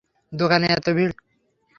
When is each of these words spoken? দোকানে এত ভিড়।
দোকানে 0.33 0.67
এত 0.67 0.85
ভিড়। 0.95 1.13